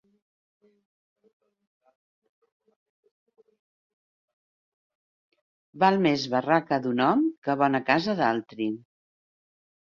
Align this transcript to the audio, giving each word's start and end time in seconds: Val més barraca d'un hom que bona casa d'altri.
Val 5.85 6.03
més 6.07 6.27
barraca 6.35 6.83
d'un 6.87 7.07
hom 7.11 7.23
que 7.47 7.59
bona 7.65 7.85
casa 7.95 8.21
d'altri. 8.25 8.73